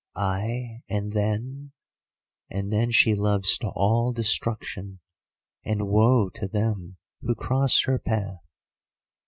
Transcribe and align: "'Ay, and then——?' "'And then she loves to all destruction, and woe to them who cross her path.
"'Ay, 0.15 0.81
and 0.89 1.13
then——?' 1.13 1.69
"'And 2.49 2.73
then 2.73 2.89
she 2.89 3.13
loves 3.13 3.55
to 3.59 3.67
all 3.75 4.11
destruction, 4.13 4.99
and 5.63 5.87
woe 5.87 6.29
to 6.31 6.47
them 6.47 6.97
who 7.21 7.35
cross 7.35 7.83
her 7.83 7.99
path. 7.99 8.41